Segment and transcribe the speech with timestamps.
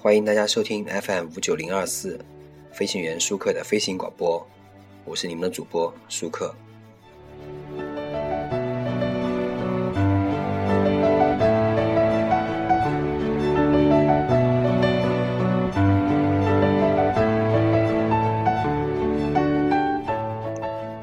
[0.00, 2.20] 欢迎大家收听 FM 五九零二四
[2.70, 4.46] 飞行员舒克的飞行广播，
[5.04, 6.54] 我是你们的主播舒克。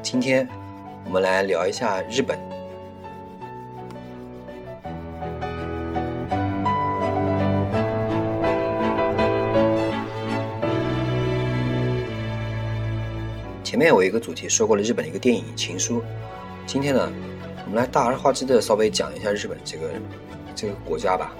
[0.02, 0.48] 今天
[1.04, 2.38] 我们来聊一下日本。
[13.66, 15.98] 前面我一个主题说过了日本的一个电影《情书》，
[16.68, 17.12] 今天呢，
[17.64, 19.90] 我们来大而化之的稍微讲一下日本这个
[20.54, 21.34] 这个国家吧。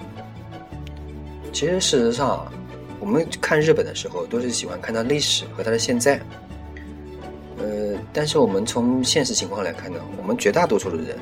[1.53, 2.51] 其实事实上，
[2.99, 6.19] 我们看日本的时候都是喜欢看它历史和它的现在。
[7.59, 11.17] 呃，但是我们从现实情况来看呢，我们绝大多数的人，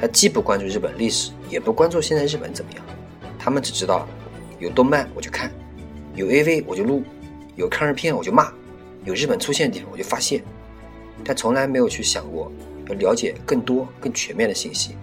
[0.00, 2.84] 他既不关注日本历史，也不关注现在日本怎么样，
[3.38, 4.04] 他们只知道
[4.58, 5.48] 有动漫我就看，
[6.16, 7.04] 有 AV 我就录，
[7.54, 8.52] 有抗日片我就骂。
[9.04, 10.42] 有日本出现的地方，我就发现，
[11.24, 12.50] 但从来没有去想过
[12.88, 14.96] 要了解更多、更全面的信息。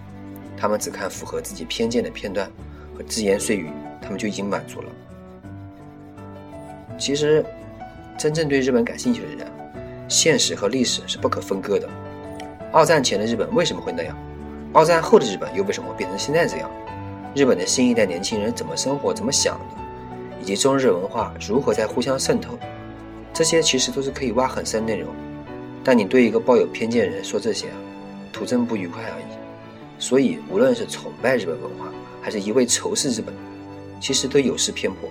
[0.56, 2.50] 他们只看符合自己偏见的片段
[2.96, 4.88] 和只言碎语，他们就已经满足了。
[6.98, 7.44] 其实，
[8.18, 9.52] 真正对日本感兴趣的人，
[10.08, 11.88] 现实和历史是不可分割的。
[12.72, 14.16] 二战前的日本为什么会那样？
[14.72, 16.70] 二战后的日本又为什么会变成现在这样？
[17.34, 19.64] 日本的新一代年轻人怎么生活、怎么想的？
[20.40, 22.58] 以及中日文化如何在互相渗透？
[23.32, 25.08] 这些其实都是可以挖很深内容，
[25.82, 27.76] 但你对一个抱有偏见的人说这些啊，
[28.30, 29.24] 徒增不愉快而已。
[29.98, 31.86] 所以，无论是崇拜日本文化，
[32.20, 33.34] 还是一味仇视日本，
[34.00, 35.08] 其实都有失偏颇。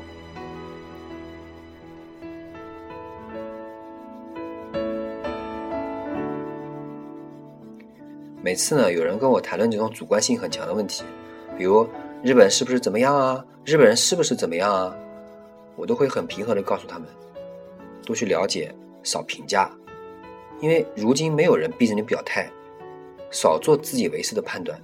[8.43, 11.03] 每次呢，有人跟我谈论这种主观性很强的问题，
[11.57, 11.87] 比如
[12.21, 13.43] 日本是不是怎么样啊？
[13.65, 14.95] 日本人是不是怎么样啊？
[15.75, 17.07] 我都会很平和的告诉他们。
[18.05, 18.73] 多去了解，
[19.03, 19.71] 少评价，
[20.59, 22.49] 因为如今没有人逼着你表态，
[23.29, 24.79] 少做自以为是的判断。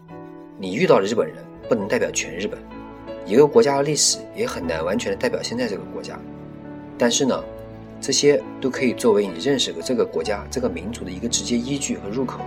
[0.57, 1.38] 你遇到的日本人
[1.69, 2.59] 不能代表全日本，
[3.25, 6.19] 一个国家的历史也很难完全的代表现在这个国家。
[6.97, 7.44] 但是呢，
[8.01, 12.39] 这些都可以作为你认识这个国家、这个民族的一个直接依据和入口。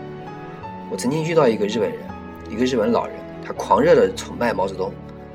[0.91, 2.01] 我曾经遇到一个日本人，
[2.51, 3.15] 一个日本老人，
[3.45, 4.93] 他狂热的崇拜毛泽东。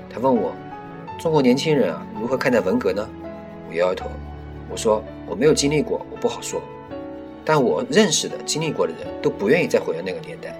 [0.09, 0.53] 他问我，
[1.17, 3.07] 中国年轻人啊，如何看待文革呢？
[3.69, 4.09] 我摇摇头。
[4.69, 6.61] 我说我没有经历过，我不好说。
[7.43, 10.57] 但我认识的、经历过的人都不愿意再回到那个年代。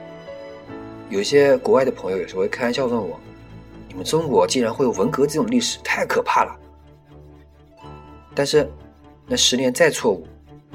[1.10, 3.20] 有些国外的朋友有时候会开玩笑问我
[3.88, 6.60] ：“你们中国竟然会有文革这种历史，太可怕了。”
[8.36, 8.70] 但是，
[9.28, 10.28] 那十年再错误，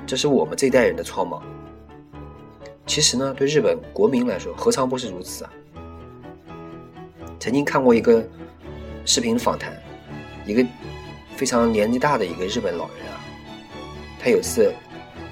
[0.06, 1.42] 这是我们这一代人的创吗？
[2.86, 5.52] 其实呢，对日本国民来说，何尝不是如此啊？
[7.38, 8.26] 曾经看过一个
[9.04, 9.72] 视频访谈，
[10.44, 10.66] 一个
[11.36, 13.19] 非常年纪大的一个日本老人啊。
[14.22, 14.72] 他有次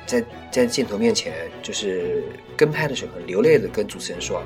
[0.06, 2.24] 在在镜头面前，就是
[2.56, 4.42] 跟拍的时候，流泪的跟主持人说：“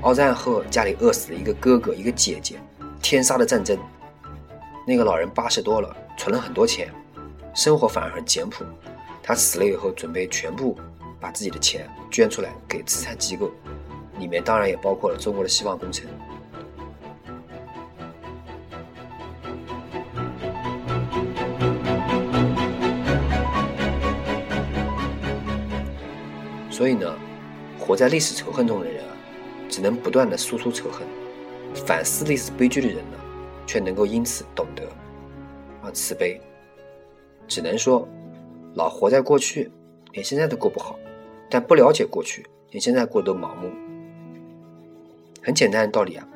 [0.00, 2.54] 二战后家里饿死了一个哥哥，一个姐姐，
[3.02, 3.76] 天杀的战争。”
[4.86, 6.88] 那个老人八十多了，存了很多钱，
[7.54, 8.64] 生活反而很简朴。
[9.22, 10.78] 他死了以后，准备全部
[11.20, 13.50] 把自己的钱捐出来给慈善机构，
[14.18, 16.06] 里面当然也包括了中国的希望工程。
[26.80, 27.14] 所以呢，
[27.78, 29.14] 活在历史仇恨中的人啊，
[29.68, 31.06] 只能不断的输出仇恨；
[31.74, 33.18] 反思历史悲剧的人呢，
[33.66, 34.84] 却能够因此懂得
[35.82, 36.40] 啊慈悲。
[37.46, 38.08] 只能说，
[38.72, 39.70] 老活在过去，
[40.12, 40.98] 连现在都过不好；
[41.50, 43.70] 但不了解过去，连现在过得都盲目。
[45.42, 46.26] 很简单的道理啊。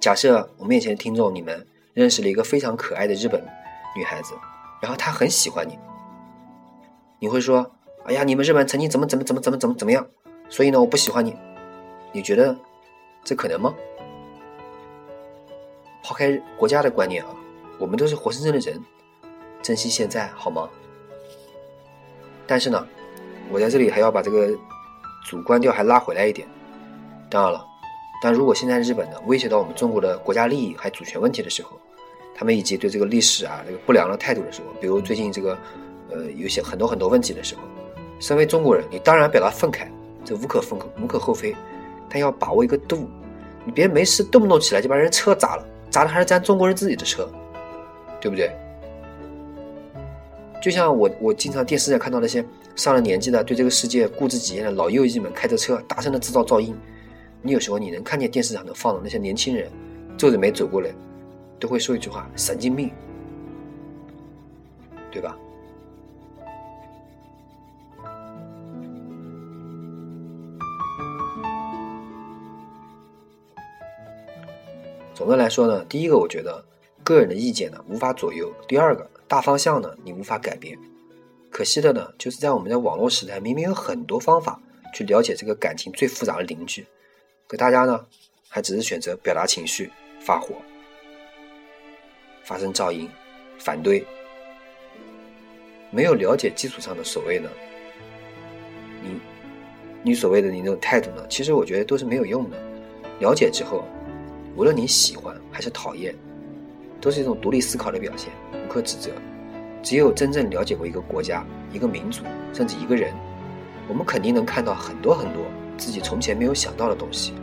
[0.00, 3.44] 假设我面前的听众你们认识了一个非常可爱的日本
[3.94, 4.32] 女孩子，
[4.80, 5.78] 然后她很喜欢你，
[7.18, 7.70] 你会说？
[8.08, 10.06] 哎呀，你们日本曾经怎么怎么怎么怎么怎么怎么样？
[10.48, 11.36] 所以呢，我不喜欢你。
[12.10, 12.56] 你觉得
[13.22, 13.74] 这可能吗？
[16.02, 17.28] 抛开国家的观念啊，
[17.78, 18.82] 我们都是活生生的人，
[19.60, 20.66] 珍惜现在好吗？
[22.46, 22.86] 但是呢，
[23.50, 24.56] 我在这里还要把这个
[25.26, 26.48] 主观调还拉回来一点。
[27.28, 27.62] 当然了，
[28.22, 31.78] 但如果现在日本呢威胁到我们中国的国家利益还主权问题的时候，
[32.34, 35.58] 他们以及对这个历史啊这个不良的态度的时候，比如最近这个
[36.10, 37.60] 呃有些很多很多问题的时候。
[38.18, 39.86] 身为中国人，你当然表达愤慨，
[40.24, 41.54] 这无可奉无可厚非，
[42.08, 43.08] 但要把握一个度，
[43.64, 47.30] 你别没事动不动起来就把人车砸了，砸的还是咱中国人自己的车，
[48.20, 48.50] 对不对？
[50.60, 52.44] 就像我我经常电视上看到那些
[52.74, 56.76] 上了年纪的对这个世界固执己见的老右翼们开着车大声的制造噪音，
[57.42, 59.70] 你有时候你能看见电视上能放的那些年轻人
[60.16, 60.90] 皱着眉走过来，
[61.60, 62.90] 都会说一句话：神经病。
[65.10, 65.36] 对吧？
[75.18, 76.64] 总的来说呢，第一个我觉得
[77.02, 80.78] 个人的意见呢无法左右；第二个大方向呢你无法改变。
[81.50, 84.60] 可惜的呢，就是在我们的网络时代，明明有很多方法
[84.94, 86.86] 去了解这个感情最复杂的邻居，
[87.48, 88.06] 可大家呢
[88.48, 90.54] 还只是选择表达情绪、发火、
[92.44, 93.10] 发生噪音、
[93.58, 94.06] 反对，
[95.90, 97.50] 没有了解基础上的所谓呢，
[99.02, 99.18] 你
[100.04, 102.56] 你所谓的你那种态度呢，其实我觉得都是没有用的。
[103.18, 103.82] 了解之后。
[104.58, 106.12] 无论你喜欢还是讨厌，
[107.00, 109.12] 都是一种独立思考的表现，无可指责。
[109.84, 113.14] 只有真正了解过一个国家、一个民族，甚至一个人，
[113.88, 115.44] 我们肯定能看到很多很多
[115.76, 117.34] 自己从前没有想到的东西，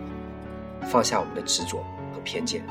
[0.82, 1.78] 放下我们的执着
[2.14, 2.62] 和偏见。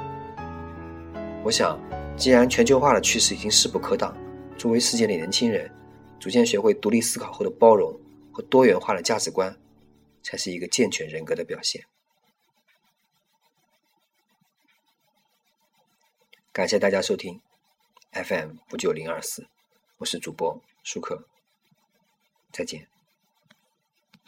[1.43, 1.81] 我想，
[2.15, 4.15] 既然全球化的趋势已经势不可挡，
[4.59, 5.71] 作为世界的年轻人，
[6.21, 7.99] 逐渐学会独立思考后的包容
[8.31, 9.57] 和多元化的价值观，
[10.23, 11.83] 才是一个健全人格的表现。
[16.55, 17.41] 感谢大家收听
[18.13, 19.45] FM 五九零二四，
[19.99, 21.27] 我是主播舒克，
[22.53, 22.87] 再见。